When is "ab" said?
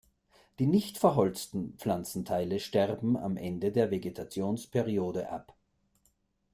5.29-5.55